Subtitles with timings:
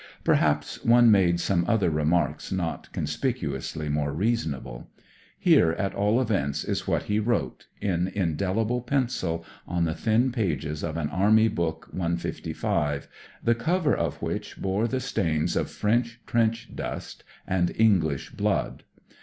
[0.23, 4.89] Perhaps one made some other remarks not conspicuously more reasonable.
[5.37, 10.81] Here, at all events, is what he wrote, in indelible pencil, on the thin pages
[10.83, 13.07] of an Army Book 155,
[13.43, 18.83] the cover of which bore the stains of French trench dust and En^sh blood.